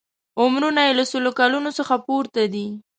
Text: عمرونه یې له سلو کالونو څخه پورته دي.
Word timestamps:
عمرونه 0.41 0.81
یې 0.87 0.93
له 0.99 1.05
سلو 1.11 1.31
کالونو 1.39 1.69
څخه 1.79 1.93
پورته 2.05 2.41
دي. 2.53 2.67